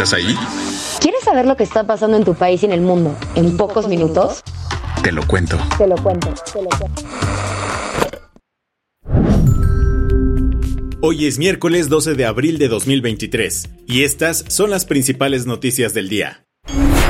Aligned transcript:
¿Estás 0.00 0.14
ahí? 0.14 0.34
¿Quieres 0.98 1.22
saber 1.22 1.44
lo 1.44 1.58
que 1.58 1.62
está 1.62 1.86
pasando 1.86 2.16
en 2.16 2.24
tu 2.24 2.32
país 2.32 2.62
y 2.62 2.64
en 2.64 2.72
el 2.72 2.80
mundo 2.80 3.14
en 3.34 3.58
pocos 3.58 3.86
minutos? 3.86 4.42
Te 5.02 5.12
lo 5.12 5.26
cuento. 5.26 5.58
Te 5.76 5.86
lo 5.86 5.94
cuento, 5.96 6.32
te 6.50 6.62
lo 6.62 6.70
cuento. 6.70 7.02
Hoy 11.02 11.26
es 11.26 11.38
miércoles 11.38 11.90
12 11.90 12.14
de 12.14 12.24
abril 12.24 12.56
de 12.56 12.68
2023 12.68 13.68
y 13.86 14.04
estas 14.04 14.46
son 14.48 14.70
las 14.70 14.86
principales 14.86 15.44
noticias 15.44 15.92
del 15.92 16.08
día. 16.08 16.46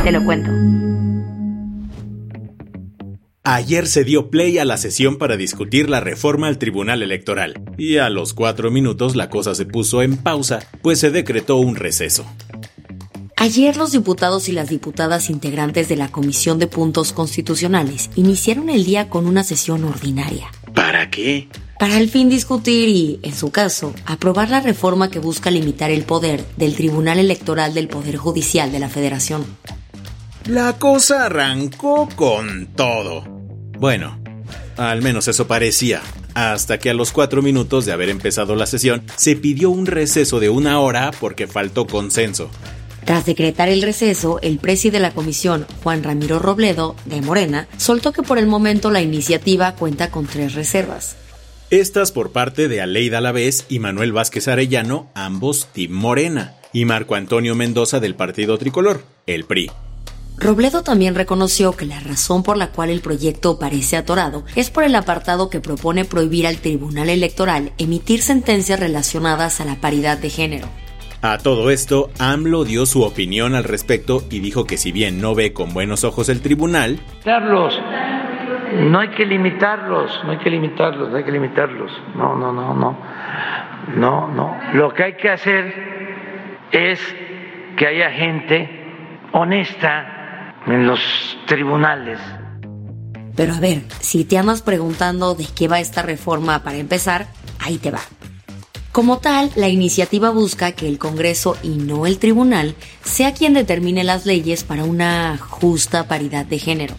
Te 0.03 0.11
lo 0.11 0.25
cuento. 0.25 0.51
Ayer 3.45 3.87
se 3.87 4.03
dio 4.03 4.31
play 4.31 4.59
a 4.59 4.65
la 4.65 4.79
sesión 4.79 5.17
para 5.17 5.37
discutir 5.37 5.89
la 5.89 6.01
reforma 6.01 6.49
al 6.49 6.59
Tribunal 6.59 7.05
Electoral 7.05 7.63
y 7.79 7.99
a 7.99 8.11
los 8.11 8.35
cuatro 8.35 8.73
minutos 8.73 9.15
la 9.15 9.31
cosa 9.31 9.55
se 9.55 9.65
puso 9.65 10.03
en 10.03 10.17
pausa, 10.17 10.59
pues 10.83 10.99
se 10.99 11.13
decretó 11.13 11.57
un 11.57 11.77
receso. 11.77 12.27
Ayer 13.41 13.79
los 13.79 13.93
diputados 13.93 14.51
y 14.51 14.53
las 14.53 14.69
diputadas 14.69 15.31
integrantes 15.31 15.89
de 15.89 15.97
la 15.97 16.13
Comisión 16.13 16.59
de 16.59 16.67
Puntos 16.67 17.15
Constitucionales 17.15 18.11
iniciaron 18.15 18.69
el 18.69 18.85
día 18.85 19.09
con 19.09 19.27
una 19.27 19.45
sesión 19.45 19.83
ordinaria. 19.85 20.53
¿Para 20.75 21.09
qué? 21.09 21.49
Para 21.79 21.97
al 21.97 22.11
fin 22.11 22.29
discutir 22.29 22.91
y, 22.91 23.19
en 23.23 23.35
su 23.35 23.51
caso, 23.51 23.95
aprobar 24.05 24.51
la 24.51 24.61
reforma 24.61 25.11
que 25.11 25.21
busca 25.21 25.51
limitar 25.51 25.91
el 25.91 26.03
poder 26.03 26.45
del 26.59 26.75
Tribunal 26.75 27.19
Electoral 27.19 27.73
del 27.73 27.89
Poder 27.89 28.19
Judicial 28.19 28.71
de 28.73 28.79
la 28.79 28.91
Federación. 28.91 29.47
La 30.45 30.75
cosa 30.75 31.25
arrancó 31.25 32.11
con 32.15 32.67
todo. 32.77 33.25
Bueno, 33.79 34.21
al 34.77 35.01
menos 35.01 35.29
eso 35.29 35.47
parecía. 35.47 36.03
Hasta 36.35 36.77
que 36.77 36.91
a 36.91 36.95
los 36.95 37.11
cuatro 37.11 37.41
minutos 37.41 37.87
de 37.87 37.93
haber 37.93 38.11
empezado 38.11 38.55
la 38.55 38.67
sesión, 38.67 39.03
se 39.17 39.35
pidió 39.35 39.71
un 39.71 39.87
receso 39.87 40.41
de 40.41 40.51
una 40.51 40.79
hora 40.81 41.11
porque 41.19 41.47
faltó 41.47 41.87
consenso. 41.87 42.51
Tras 43.05 43.27
decretar 43.27 43.69
el 43.69 43.83
receso, 43.83 44.39
el 44.43 44.59
presidente 44.59 44.99
de 44.99 45.03
la 45.03 45.15
comisión, 45.15 45.67
Juan 45.83 46.03
Ramiro 46.03 46.39
Robledo, 46.39 46.97
de 47.07 47.21
Morena, 47.23 47.67
soltó 47.77 48.13
que 48.13 48.23
por 48.23 48.39
el 48.39 48.47
momento 48.47 48.91
la 48.91 49.03
iniciativa 49.03 49.75
cuenta 49.75 50.11
con 50.11 50.27
tres 50.27 50.55
reservas. 50.55 51.17
Estas 51.71 52.13
por 52.13 52.33
parte 52.33 52.69
de 52.69 52.81
Aleida 52.81 53.19
Alavés 53.19 53.65
y 53.69 53.79
Manuel 53.79 54.13
Vázquez 54.13 54.49
Arellano, 54.49 55.09
ambos 55.15 55.69
Team 55.73 55.93
Morena, 55.93 56.57
y 56.73 56.85
Marco 56.85 57.15
Antonio 57.15 57.55
Mendoza 57.55 58.01
del 58.01 58.15
Partido 58.15 58.59
Tricolor, 58.59 59.05
el 59.27 59.45
PRI. 59.45 59.71
Robledo 60.37 60.83
también 60.83 61.15
reconoció 61.15 61.77
que 61.77 61.85
la 61.85 62.01
razón 62.01 62.43
por 62.43 62.57
la 62.57 62.73
cual 62.73 62.89
el 62.89 63.03
proyecto 63.03 63.59
parece 63.59 63.97
atorado 63.99 64.45
es 64.57 64.71
por 64.71 64.85
el 64.85 64.95
apartado 64.95 65.51
que 65.51 65.61
propone 65.61 66.07
prohibir 66.07 66.47
al 66.47 66.57
Tribunal 66.57 67.11
Electoral 67.11 67.73
emitir 67.77 68.23
sentencias 68.23 68.81
relacionadas 68.81 69.61
a 69.61 69.67
la 69.67 69.81
paridad 69.81 70.17
de 70.17 70.31
género. 70.31 70.69
A 71.23 71.37
todo 71.37 71.71
esto, 71.71 72.11
AMLO 72.19 72.65
dio 72.65 72.87
su 72.87 73.03
opinión 73.03 73.55
al 73.55 73.65
respecto 73.65 74.23
y 74.31 74.41
dijo 74.41 74.65
que 74.65 74.79
si 74.79 74.91
bien 74.91 75.21
no 75.21 75.35
ve 75.35 75.53
con 75.53 75.75
buenos 75.75 76.03
ojos 76.03 76.31
el 76.31 76.41
tribunal, 76.41 76.99
Carlos, 77.23 77.79
no 78.89 79.01
hay 79.01 79.09
que 79.09 79.27
limitarlos, 79.27 80.19
no 80.25 80.31
hay 80.33 80.39
que 80.39 80.49
limitarlos, 80.49 81.11
no 81.11 81.17
hay 81.17 81.25
que 81.25 81.33
limitarlos. 81.33 81.93
No, 82.17 82.35
no, 82.37 82.53
no, 82.53 82.73
no. 82.73 82.99
No, 83.97 84.29
no. 84.29 84.57
Lo 84.73 84.95
que 84.95 85.05
hay 85.05 85.17
que 85.17 85.29
hacer 85.29 85.75
es 86.73 86.99
que 87.77 87.87
haya 87.87 88.11
gente 88.13 88.69
honesta 89.33 90.55
en 90.67 90.87
los 90.87 91.01
tribunales. 91.47 92.19
Pero 93.37 93.55
a 93.55 93.61
ver, 93.61 93.83
si 94.01 94.25
te 94.25 94.39
andas 94.39 94.63
preguntando 94.63 95.35
de 95.35 95.47
qué 95.55 95.69
va 95.69 95.81
esta 95.81 96.01
reforma 96.03 96.63
para 96.63 96.79
empezar, 96.79 97.27
ahí 97.59 97.77
te 97.77 97.91
va. 97.91 98.01
Como 98.93 99.19
tal, 99.19 99.53
la 99.55 99.69
iniciativa 99.69 100.31
busca 100.31 100.73
que 100.73 100.89
el 100.89 100.99
Congreso 100.99 101.57
y 101.63 101.69
no 101.69 102.07
el 102.07 102.19
Tribunal 102.19 102.75
sea 103.05 103.33
quien 103.33 103.55
determine 103.55 104.03
las 104.03 104.27
leyes 104.27 104.65
para 104.65 104.83
una 104.83 105.39
justa 105.39 106.09
paridad 106.09 106.45
de 106.45 106.59
género. 106.59 106.97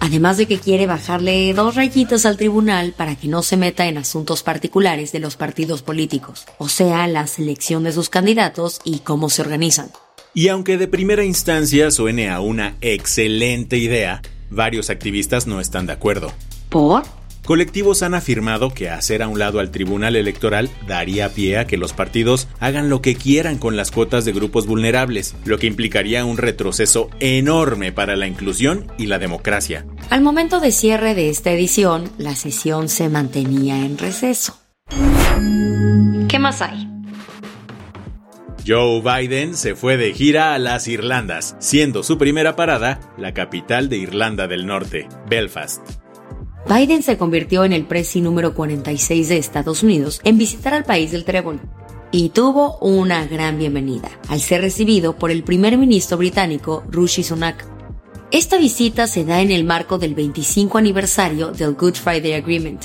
Además 0.00 0.38
de 0.38 0.46
que 0.46 0.58
quiere 0.58 0.86
bajarle 0.86 1.52
dos 1.52 1.74
rayitas 1.74 2.24
al 2.24 2.38
tribunal 2.38 2.94
para 2.96 3.14
que 3.14 3.28
no 3.28 3.42
se 3.42 3.58
meta 3.58 3.88
en 3.88 3.98
asuntos 3.98 4.42
particulares 4.42 5.12
de 5.12 5.18
los 5.18 5.36
partidos 5.36 5.82
políticos, 5.82 6.46
o 6.56 6.68
sea, 6.68 7.06
la 7.08 7.26
selección 7.26 7.82
de 7.84 7.92
sus 7.92 8.08
candidatos 8.08 8.80
y 8.84 9.00
cómo 9.00 9.28
se 9.28 9.42
organizan. 9.42 9.90
y 10.32 10.48
aunque 10.48 10.78
de 10.78 10.88
primera 10.88 11.24
instancia 11.24 11.90
suene 11.90 12.30
a 12.30 12.40
una 12.40 12.76
excelente 12.80 13.76
idea, 13.76 14.22
varios 14.50 14.88
activistas 14.88 15.46
no 15.46 15.60
están 15.60 15.86
de 15.86 15.92
acuerdo. 15.92 16.32
¿Por? 16.70 17.02
Colectivos 17.48 18.02
han 18.02 18.12
afirmado 18.12 18.74
que 18.74 18.90
hacer 18.90 19.22
a 19.22 19.28
un 19.28 19.38
lado 19.38 19.58
al 19.58 19.70
Tribunal 19.70 20.16
Electoral 20.16 20.68
daría 20.86 21.30
pie 21.30 21.56
a 21.56 21.66
que 21.66 21.78
los 21.78 21.94
partidos 21.94 22.46
hagan 22.60 22.90
lo 22.90 23.00
que 23.00 23.14
quieran 23.14 23.56
con 23.56 23.74
las 23.74 23.90
cuotas 23.90 24.26
de 24.26 24.32
grupos 24.32 24.66
vulnerables, 24.66 25.34
lo 25.46 25.56
que 25.56 25.66
implicaría 25.66 26.26
un 26.26 26.36
retroceso 26.36 27.08
enorme 27.20 27.90
para 27.90 28.16
la 28.16 28.26
inclusión 28.26 28.92
y 28.98 29.06
la 29.06 29.18
democracia. 29.18 29.86
Al 30.10 30.20
momento 30.20 30.60
de 30.60 30.72
cierre 30.72 31.14
de 31.14 31.30
esta 31.30 31.50
edición, 31.50 32.10
la 32.18 32.36
sesión 32.36 32.90
se 32.90 33.08
mantenía 33.08 33.78
en 33.78 33.96
receso. 33.96 34.58
¿Qué 36.28 36.38
más 36.38 36.60
hay? 36.60 36.86
Joe 38.66 39.00
Biden 39.00 39.54
se 39.54 39.74
fue 39.74 39.96
de 39.96 40.12
gira 40.12 40.52
a 40.52 40.58
las 40.58 40.86
Irlandas, 40.86 41.56
siendo 41.60 42.02
su 42.02 42.18
primera 42.18 42.56
parada 42.56 43.00
la 43.16 43.32
capital 43.32 43.88
de 43.88 43.96
Irlanda 43.96 44.48
del 44.48 44.66
Norte, 44.66 45.08
Belfast. 45.30 46.07
Biden 46.68 47.02
se 47.02 47.16
convirtió 47.16 47.64
en 47.64 47.72
el 47.72 47.86
presi 47.86 48.20
número 48.20 48.52
46 48.52 49.30
de 49.30 49.38
Estados 49.38 49.82
Unidos 49.82 50.20
en 50.22 50.36
visitar 50.36 50.74
al 50.74 50.84
país 50.84 51.12
del 51.12 51.24
trébol 51.24 51.60
y 52.12 52.28
tuvo 52.28 52.76
una 52.80 53.26
gran 53.26 53.58
bienvenida 53.58 54.10
al 54.28 54.40
ser 54.40 54.60
recibido 54.60 55.16
por 55.16 55.30
el 55.30 55.44
primer 55.44 55.78
ministro 55.78 56.18
británico 56.18 56.84
Rishi 56.90 57.22
Sunak. 57.22 57.64
Esta 58.30 58.58
visita 58.58 59.06
se 59.06 59.24
da 59.24 59.40
en 59.40 59.50
el 59.50 59.64
marco 59.64 59.96
del 59.96 60.14
25 60.14 60.76
aniversario 60.76 61.52
del 61.52 61.72
Good 61.72 61.94
Friday 61.94 62.34
Agreement, 62.34 62.84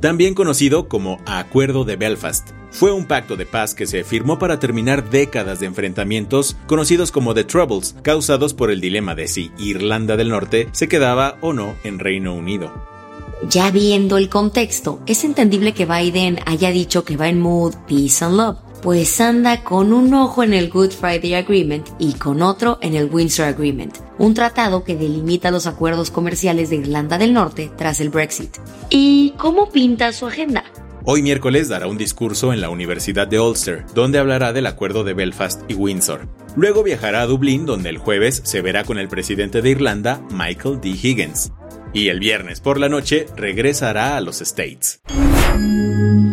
También 0.00 0.32
conocido 0.32 0.88
como 0.88 1.18
Acuerdo 1.26 1.84
de 1.84 1.96
Belfast, 1.96 2.48
fue 2.70 2.92
un 2.92 3.06
pacto 3.06 3.36
de 3.36 3.44
paz 3.44 3.74
que 3.74 3.86
se 3.86 4.04
firmó 4.04 4.38
para 4.38 4.58
terminar 4.58 5.10
décadas 5.10 5.60
de 5.60 5.66
enfrentamientos 5.66 6.56
conocidos 6.66 7.12
como 7.12 7.34
The 7.34 7.44
Troubles, 7.44 7.94
causados 8.00 8.54
por 8.54 8.70
el 8.70 8.80
dilema 8.80 9.14
de 9.14 9.28
si 9.28 9.50
Irlanda 9.58 10.16
del 10.16 10.30
Norte 10.30 10.68
se 10.72 10.88
quedaba 10.88 11.36
o 11.42 11.52
no 11.52 11.74
en 11.84 11.98
Reino 11.98 12.32
Unido. 12.34 12.97
Ya 13.46 13.70
viendo 13.70 14.16
el 14.16 14.28
contexto, 14.28 15.00
es 15.06 15.22
entendible 15.22 15.72
que 15.72 15.86
Biden 15.86 16.40
haya 16.44 16.70
dicho 16.70 17.04
que 17.04 17.16
va 17.16 17.28
en 17.28 17.40
mood 17.40 17.74
peace 17.86 18.24
and 18.24 18.36
love, 18.36 18.58
pues 18.82 19.20
anda 19.20 19.62
con 19.62 19.92
un 19.92 20.12
ojo 20.12 20.42
en 20.42 20.54
el 20.54 20.68
Good 20.68 20.90
Friday 20.90 21.34
Agreement 21.34 21.88
y 22.00 22.14
con 22.14 22.42
otro 22.42 22.78
en 22.82 22.96
el 22.96 23.08
Windsor 23.12 23.46
Agreement, 23.46 23.96
un 24.18 24.34
tratado 24.34 24.82
que 24.82 24.96
delimita 24.96 25.52
los 25.52 25.68
acuerdos 25.68 26.10
comerciales 26.10 26.70
de 26.70 26.76
Irlanda 26.76 27.16
del 27.16 27.32
Norte 27.32 27.70
tras 27.76 28.00
el 28.00 28.10
Brexit. 28.10 28.56
¿Y 28.90 29.34
cómo 29.38 29.70
pinta 29.70 30.12
su 30.12 30.26
agenda? 30.26 30.64
Hoy 31.04 31.22
miércoles 31.22 31.68
dará 31.68 31.86
un 31.86 31.96
discurso 31.96 32.52
en 32.52 32.60
la 32.60 32.70
Universidad 32.70 33.28
de 33.28 33.38
Ulster, 33.40 33.86
donde 33.94 34.18
hablará 34.18 34.52
del 34.52 34.66
acuerdo 34.66 35.04
de 35.04 35.14
Belfast 35.14 35.62
y 35.68 35.74
Windsor. 35.74 36.28
Luego 36.56 36.82
viajará 36.82 37.22
a 37.22 37.26
Dublín, 37.26 37.66
donde 37.66 37.88
el 37.88 37.98
jueves 37.98 38.42
se 38.44 38.62
verá 38.62 38.82
con 38.82 38.98
el 38.98 39.08
presidente 39.08 39.62
de 39.62 39.70
Irlanda, 39.70 40.20
Michael 40.32 40.80
D. 40.80 40.88
Higgins. 40.88 41.52
Y 41.92 42.08
el 42.08 42.20
viernes 42.20 42.60
por 42.60 42.78
la 42.78 42.88
noche 42.88 43.26
regresará 43.36 44.16
a 44.16 44.20
los 44.20 44.40
States. 44.40 45.00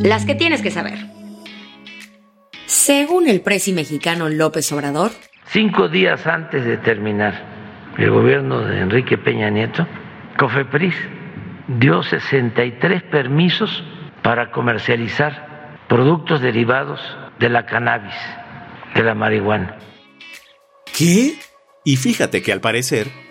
Las 0.01 0.25
que 0.25 0.35
tienes 0.35 0.61
que 0.61 0.71
saber. 0.71 0.99
Según 2.65 3.27
el 3.27 3.41
presi 3.41 3.73
mexicano 3.73 4.29
López 4.29 4.71
Obrador, 4.71 5.11
cinco 5.47 5.87
días 5.87 6.27
antes 6.27 6.65
de 6.65 6.77
terminar 6.77 7.93
el 7.97 8.11
gobierno 8.11 8.59
de 8.61 8.81
Enrique 8.81 9.17
Peña 9.17 9.49
Nieto, 9.49 9.87
Cofepris 10.37 10.95
dio 11.67 12.03
63 12.03 13.03
permisos 13.03 13.83
para 14.21 14.51
comercializar 14.51 15.77
productos 15.87 16.41
derivados 16.41 16.99
de 17.39 17.49
la 17.49 17.65
cannabis, 17.65 18.15
de 18.93 19.03
la 19.03 19.15
marihuana. 19.15 19.77
¿Qué? 20.97 21.35
Y 21.83 21.97
fíjate 21.97 22.41
que 22.41 22.51
al 22.51 22.61
parecer... 22.61 23.24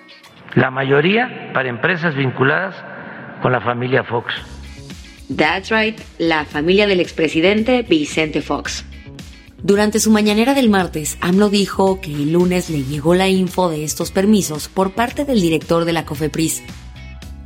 La 0.55 0.71
mayoría 0.71 1.51
para 1.53 1.69
empresas 1.69 2.15
vinculadas 2.15 2.77
con 3.43 3.53
la 3.53 3.61
familia 3.61 4.05
Fox. 4.05 4.33
That's 5.35 5.71
right, 5.71 5.99
la 6.19 6.45
familia 6.45 6.87
del 6.87 7.01
expresidente 7.01 7.83
Vicente 7.83 8.41
Fox. 8.41 8.85
Durante 9.63 9.99
su 9.99 10.11
mañanera 10.11 10.55
del 10.55 10.69
martes, 10.69 11.17
AMLO 11.21 11.49
dijo 11.49 12.01
que 12.01 12.13
el 12.13 12.33
lunes 12.33 12.71
le 12.71 12.85
llegó 12.85 13.15
la 13.15 13.29
info 13.29 13.71
de 13.71 13.83
estos 13.83 14.11
permisos 14.11 14.69
por 14.69 14.93
parte 14.93 15.25
del 15.25 15.41
director 15.41 15.87
de 15.87 15.95
la 15.95 16.05
COFEPRIS. 16.05 16.63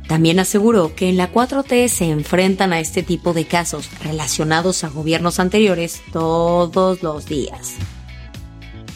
También 0.07 0.39
aseguró 0.39 0.93
que 0.95 1.09
en 1.09 1.17
la 1.17 1.31
4T 1.31 1.87
se 1.87 2.11
enfrentan 2.11 2.73
a 2.73 2.79
este 2.79 3.01
tipo 3.01 3.33
de 3.33 3.45
casos 3.45 3.89
relacionados 4.03 4.83
a 4.83 4.89
gobiernos 4.89 5.39
anteriores 5.39 6.01
todos 6.11 7.01
los 7.01 7.25
días. 7.25 7.77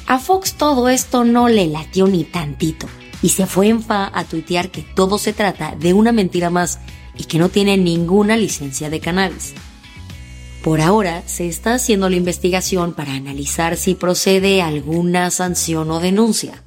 A 0.06 0.19
Fox 0.19 0.56
todo 0.56 0.89
esto 0.89 1.23
no 1.23 1.47
le 1.47 1.67
latió 1.67 2.07
ni 2.07 2.25
tantito 2.25 2.88
y 3.23 3.29
se 3.29 3.47
fue 3.47 3.69
en 3.69 3.81
fa 3.81 4.11
a 4.13 4.25
tuitear 4.25 4.69
que 4.69 4.83
todo 4.83 5.17
se 5.17 5.33
trata 5.33 5.75
de 5.79 5.93
una 5.93 6.11
mentira 6.11 6.51
más 6.51 6.79
y 7.17 7.23
que 7.23 7.39
no 7.39 7.49
tiene 7.49 7.77
ninguna 7.77 8.37
licencia 8.37 8.91
de 8.91 8.99
cannabis. 8.99 9.53
Por 10.61 10.81
ahora 10.81 11.23
se 11.25 11.47
está 11.47 11.73
haciendo 11.73 12.09
la 12.09 12.17
investigación 12.17 12.93
para 12.93 13.13
analizar 13.13 13.77
si 13.77 13.95
procede 13.95 14.61
alguna 14.61 15.31
sanción 15.31 15.89
o 15.89 15.99
denuncia. 15.99 16.63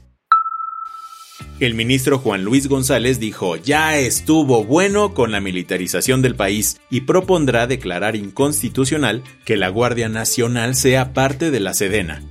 El 1.60 1.74
ministro 1.74 2.18
Juan 2.18 2.44
Luis 2.44 2.68
González 2.68 3.18
dijo 3.18 3.56
ya 3.56 3.98
estuvo 3.98 4.64
bueno 4.64 5.14
con 5.14 5.32
la 5.32 5.40
militarización 5.40 6.20
del 6.20 6.36
país 6.36 6.78
y 6.90 7.02
propondrá 7.02 7.66
declarar 7.66 8.16
inconstitucional 8.16 9.22
que 9.44 9.56
la 9.56 9.68
Guardia 9.68 10.08
Nacional 10.08 10.74
sea 10.74 11.12
parte 11.12 11.50
de 11.50 11.60
la 11.60 11.72
Sedena. 11.72 12.22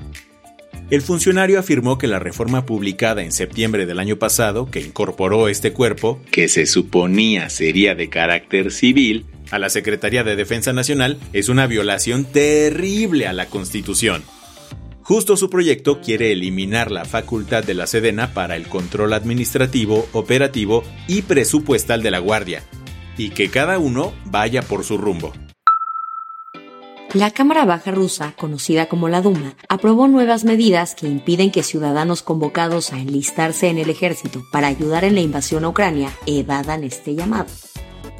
El 0.92 1.02
funcionario 1.02 1.60
afirmó 1.60 1.98
que 1.98 2.06
la 2.06 2.20
reforma 2.20 2.68
publicada 2.68 3.24
en 3.24 3.32
septiembre 3.32 3.88
del 3.88 3.98
año 3.98 4.18
pasado, 4.18 4.70
que 4.70 4.82
incorporó 4.82 5.48
este 5.48 5.74
cuerpo, 5.74 6.22
que 6.30 6.48
se 6.48 6.68
suponía 6.68 7.50
sería 7.50 7.96
de 7.96 8.10
carácter 8.10 8.72
civil, 8.72 9.26
a 9.50 9.58
la 9.58 9.70
Secretaría 9.70 10.24
de 10.24 10.36
Defensa 10.36 10.74
Nacional, 10.74 11.18
es 11.34 11.50
una 11.50 11.66
violación 11.66 12.26
terrible 12.26 13.26
a 13.26 13.34
la 13.34 13.48
Constitución. 13.48 14.24
Justo 15.02 15.38
su 15.38 15.50
proyecto 15.50 16.02
quiere 16.02 16.32
eliminar 16.32 16.92
la 16.92 17.06
facultad 17.06 17.64
de 17.64 17.74
la 17.74 17.88
Sedena 17.88 18.34
para 18.34 18.56
el 18.56 18.68
control 18.68 19.14
administrativo, 19.14 20.08
operativo 20.14 20.84
y 21.08 21.24
presupuestal 21.24 22.04
de 22.04 22.12
la 22.12 22.20
Guardia, 22.20 22.64
y 23.18 23.30
que 23.30 23.50
cada 23.50 23.80
uno 23.80 24.14
vaya 24.26 24.62
por 24.62 24.84
su 24.84 25.00
rumbo. 25.00 25.34
La 27.16 27.32
Cámara 27.32 27.64
Baja 27.64 27.92
rusa, 27.92 28.34
conocida 28.36 28.90
como 28.90 29.08
la 29.08 29.22
Duma, 29.22 29.56
aprobó 29.70 30.10
nuevas 30.10 30.44
medidas 30.44 30.96
que 30.96 31.08
impiden 31.08 31.50
que 31.50 31.64
ciudadanos 31.64 32.22
convocados 32.22 32.92
a 32.92 33.00
enlistarse 33.00 33.70
en 33.70 33.78
el 33.78 33.90
ejército 33.90 34.44
para 34.52 34.68
ayudar 34.68 35.06
en 35.06 35.16
la 35.16 35.22
invasión 35.22 35.64
a 35.64 35.70
Ucrania 35.70 36.12
evadan 36.26 36.84
este 36.84 37.16
llamado. 37.16 37.46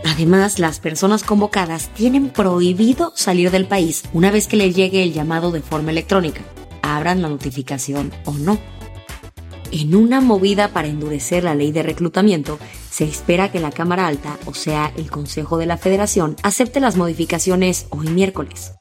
Además, 0.06 0.60
las 0.60 0.80
personas 0.80 1.24
convocadas 1.24 1.90
tienen 1.90 2.30
prohibido 2.30 3.12
salir 3.18 3.52
del 3.52 3.68
país 3.68 4.04
una 4.14 4.32
vez 4.32 4.48
que 4.48 4.56
les 4.56 4.74
llegue 4.74 5.04
el 5.04 5.12
llamado 5.12 5.52
de 5.52 5.60
forma 5.60 5.92
electrónica, 5.92 6.40
abran 6.82 7.22
la 7.22 7.28
notificación 7.28 8.14
o 8.24 8.32
no. 8.32 8.58
En 9.78 9.94
una 9.94 10.22
movida 10.22 10.70
para 10.70 10.88
endurecer 10.88 11.44
la 11.44 11.54
ley 11.54 11.74
de 11.74 11.84
reclutamiento, 11.84 12.60
se 12.90 13.04
espera 13.04 13.52
que 13.52 13.60
la 13.60 13.72
Cámara 13.72 14.08
Alta, 14.08 14.40
o 14.46 14.54
sea, 14.54 14.94
el 14.96 15.12
Consejo 15.12 15.58
de 15.58 15.66
la 15.66 15.76
Federación, 15.76 16.38
acepte 16.44 16.80
las 16.80 16.96
modificaciones 16.96 17.86
hoy 17.90 18.08
miércoles. 18.08 18.72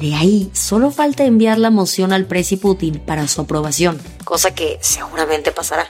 De 0.00 0.16
ahí, 0.16 0.50
solo 0.52 0.90
falta 0.90 1.24
enviar 1.24 1.58
la 1.58 1.70
moción 1.70 2.12
al 2.12 2.26
presi 2.26 2.56
Putin 2.56 2.98
para 3.06 3.28
su 3.28 3.42
aprobación, 3.42 4.00
cosa 4.24 4.52
que 4.52 4.78
seguramente 4.80 5.52
pasará. 5.52 5.86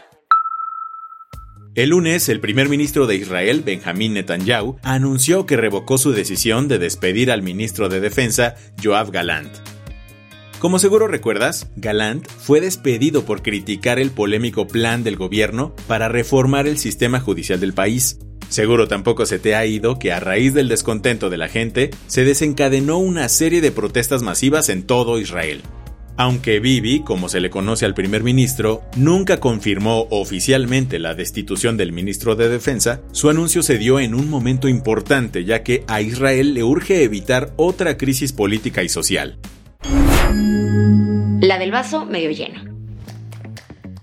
El 1.74 1.88
lunes, 1.88 2.28
el 2.28 2.40
primer 2.40 2.68
ministro 2.68 3.06
de 3.06 3.16
Israel, 3.16 3.62
Benjamín 3.62 4.12
Netanyahu, 4.12 4.76
anunció 4.82 5.46
que 5.46 5.56
revocó 5.56 5.96
su 5.96 6.12
decisión 6.12 6.68
de 6.68 6.78
despedir 6.78 7.30
al 7.30 7.40
ministro 7.40 7.88
de 7.88 8.00
Defensa, 8.00 8.56
Joab 8.84 9.12
Galant. 9.12 9.71
Como 10.62 10.78
seguro 10.78 11.08
recuerdas, 11.08 11.66
Galant 11.74 12.24
fue 12.28 12.60
despedido 12.60 13.24
por 13.24 13.42
criticar 13.42 13.98
el 13.98 14.12
polémico 14.12 14.68
plan 14.68 15.02
del 15.02 15.16
gobierno 15.16 15.74
para 15.88 16.08
reformar 16.08 16.68
el 16.68 16.78
sistema 16.78 17.18
judicial 17.18 17.58
del 17.58 17.72
país. 17.72 18.20
Seguro 18.48 18.86
tampoco 18.86 19.26
se 19.26 19.40
te 19.40 19.56
ha 19.56 19.66
ido 19.66 19.98
que 19.98 20.12
a 20.12 20.20
raíz 20.20 20.54
del 20.54 20.68
descontento 20.68 21.30
de 21.30 21.36
la 21.36 21.48
gente 21.48 21.90
se 22.06 22.24
desencadenó 22.24 22.98
una 22.98 23.28
serie 23.28 23.60
de 23.60 23.72
protestas 23.72 24.22
masivas 24.22 24.68
en 24.68 24.84
todo 24.84 25.18
Israel. 25.18 25.62
Aunque 26.16 26.60
Bibi, 26.60 27.00
como 27.00 27.28
se 27.28 27.40
le 27.40 27.50
conoce 27.50 27.84
al 27.84 27.94
primer 27.94 28.22
ministro, 28.22 28.82
nunca 28.94 29.40
confirmó 29.40 30.06
oficialmente 30.10 31.00
la 31.00 31.14
destitución 31.14 31.76
del 31.76 31.90
ministro 31.90 32.36
de 32.36 32.48
Defensa, 32.48 33.00
su 33.10 33.28
anuncio 33.28 33.64
se 33.64 33.78
dio 33.78 33.98
en 33.98 34.14
un 34.14 34.30
momento 34.30 34.68
importante 34.68 35.44
ya 35.44 35.64
que 35.64 35.82
a 35.88 36.02
Israel 36.02 36.54
le 36.54 36.62
urge 36.62 37.02
evitar 37.02 37.52
otra 37.56 37.96
crisis 37.96 38.32
política 38.32 38.84
y 38.84 38.88
social. 38.88 39.40
La 41.42 41.58
del 41.58 41.72
vaso 41.72 42.06
medio 42.06 42.30
lleno. 42.30 42.62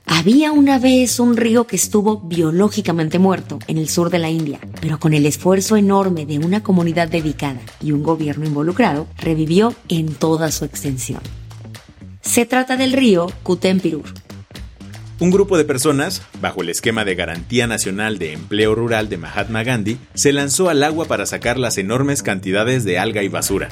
Había 0.05 0.51
una 0.51 0.77
vez 0.77 1.21
un 1.21 1.37
río 1.37 1.65
que 1.67 1.77
estuvo 1.77 2.19
biológicamente 2.19 3.17
muerto 3.17 3.59
en 3.67 3.77
el 3.77 3.87
sur 3.87 4.09
de 4.09 4.19
la 4.19 4.29
India, 4.29 4.59
pero 4.81 4.99
con 4.99 5.13
el 5.13 5.25
esfuerzo 5.25 5.77
enorme 5.77 6.25
de 6.25 6.37
una 6.37 6.61
comunidad 6.61 7.07
dedicada 7.07 7.61
y 7.79 7.93
un 7.93 8.03
gobierno 8.03 8.45
involucrado, 8.45 9.07
revivió 9.17 9.73
en 9.87 10.13
toda 10.15 10.51
su 10.51 10.65
extensión. 10.65 11.21
Se 12.19 12.45
trata 12.45 12.75
del 12.75 12.91
río 12.91 13.31
Kutempirur. 13.41 14.13
Un 15.21 15.31
grupo 15.31 15.57
de 15.57 15.63
personas, 15.63 16.21
bajo 16.41 16.61
el 16.61 16.67
esquema 16.67 17.05
de 17.05 17.15
Garantía 17.15 17.67
Nacional 17.67 18.19
de 18.19 18.33
Empleo 18.33 18.75
Rural 18.75 19.07
de 19.07 19.17
Mahatma 19.17 19.63
Gandhi, 19.63 19.97
se 20.13 20.33
lanzó 20.33 20.67
al 20.69 20.83
agua 20.83 21.05
para 21.05 21.25
sacar 21.25 21.57
las 21.57 21.77
enormes 21.77 22.21
cantidades 22.21 22.83
de 22.83 22.99
alga 22.99 23.23
y 23.23 23.29
basura, 23.29 23.69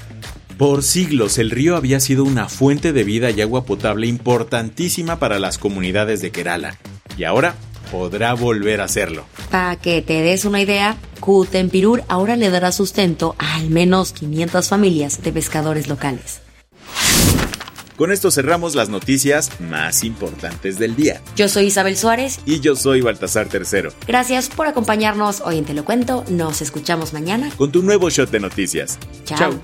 por 0.57 0.83
siglos 0.83 1.37
el 1.37 1.51
río 1.51 1.75
había 1.75 1.99
sido 1.99 2.23
una 2.23 2.49
fuente 2.49 2.93
de 2.93 3.03
vida 3.03 3.31
y 3.31 3.41
agua 3.41 3.65
potable 3.65 4.07
importantísima 4.07 5.19
para 5.19 5.39
las 5.39 5.57
comunidades 5.57 6.21
de 6.21 6.31
Kerala, 6.31 6.77
y 7.17 7.23
ahora 7.23 7.55
podrá 7.91 8.33
volver 8.33 8.81
a 8.81 8.85
hacerlo. 8.85 9.25
Para 9.49 9.75
que 9.77 10.01
te 10.01 10.21
des 10.21 10.45
una 10.45 10.61
idea, 10.61 10.97
Kutempirur 11.19 12.03
ahora 12.07 12.35
le 12.35 12.49
dará 12.49 12.71
sustento 12.71 13.35
a 13.37 13.55
al 13.55 13.69
menos 13.69 14.13
500 14.13 14.67
familias 14.67 15.23
de 15.23 15.31
pescadores 15.31 15.87
locales. 15.87 16.41
Con 17.97 18.11
esto 18.11 18.29
cerramos 18.29 18.75
las 18.75 18.89
noticias 18.89 19.49
más 19.59 20.03
importantes 20.03 20.77
del 20.77 20.95
día. 20.95 21.19
Yo 21.35 21.49
soy 21.49 21.65
Isabel 21.65 21.97
Suárez. 21.97 22.39
Y 22.45 22.59
yo 22.59 22.75
soy 22.75 23.01
Baltasar 23.01 23.47
Tercero. 23.47 23.91
Gracias 24.05 24.49
por 24.49 24.67
acompañarnos 24.67 25.41
hoy 25.41 25.57
en 25.57 25.65
Te 25.65 25.73
lo 25.73 25.83
Cuento. 25.83 26.23
Nos 26.29 26.61
escuchamos 26.61 27.13
mañana. 27.13 27.49
Con 27.57 27.71
tu 27.71 27.81
nuevo 27.81 28.11
shot 28.11 28.29
de 28.29 28.39
noticias. 28.39 28.99
Chao. 29.25 29.59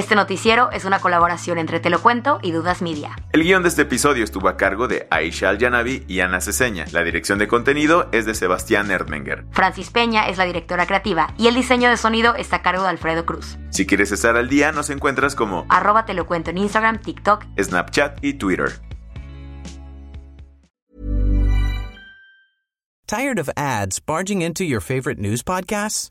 Este 0.00 0.14
noticiero 0.14 0.70
es 0.70 0.86
una 0.86 0.98
colaboración 0.98 1.58
entre 1.58 1.78
Te 1.78 1.90
lo 1.90 2.00
cuento 2.00 2.38
y 2.42 2.52
Dudas 2.52 2.80
Media. 2.80 3.18
El 3.32 3.42
guion 3.42 3.62
de 3.62 3.68
este 3.68 3.82
episodio 3.82 4.24
estuvo 4.24 4.48
a 4.48 4.56
cargo 4.56 4.88
de 4.88 5.06
Aisha 5.10 5.50
Al-Yanabi 5.50 6.06
y 6.08 6.20
Ana 6.20 6.40
Ceseña. 6.40 6.86
La 6.92 7.04
dirección 7.04 7.38
de 7.38 7.46
contenido 7.46 8.08
es 8.10 8.24
de 8.24 8.34
Sebastián 8.34 8.90
Erdmenger. 8.90 9.44
Francis 9.50 9.90
Peña 9.90 10.26
es 10.30 10.38
la 10.38 10.46
directora 10.46 10.86
creativa 10.86 11.34
y 11.36 11.48
el 11.48 11.54
diseño 11.54 11.90
de 11.90 11.98
sonido 11.98 12.34
está 12.34 12.56
a 12.56 12.62
cargo 12.62 12.84
de 12.84 12.88
Alfredo 12.88 13.26
Cruz. 13.26 13.58
Si 13.68 13.86
quieres 13.86 14.10
estar 14.10 14.38
al 14.38 14.48
día, 14.48 14.72
nos 14.72 14.88
encuentras 14.88 15.34
como 15.34 15.66
arroba 15.68 16.06
Te 16.06 16.14
lo 16.14 16.24
cuento 16.24 16.48
en 16.48 16.56
Instagram, 16.56 17.02
TikTok, 17.02 17.44
Snapchat 17.60 18.24
y 18.24 18.32
Twitter. 18.38 18.80
Tired 23.06 23.38
of 23.38 23.50
ads 23.54 24.00
barging 24.00 24.40
into 24.40 24.64
your 24.64 24.80
favorite 24.80 25.20
news 25.20 25.42
podcasts? 25.42 26.10